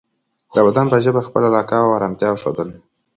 د 0.55 0.57
بدن 0.65 0.85
په 0.91 0.97
ژبه 1.03 1.21
خپله 1.27 1.45
علاقه 1.51 1.77
او 1.85 1.89
ارامتیا 1.97 2.29
ښودل 2.41 2.69